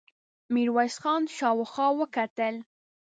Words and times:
ميرويس 0.53 0.95
خان 1.03 1.21
شاوخوا 1.37 1.87
وکتل. 1.99 2.55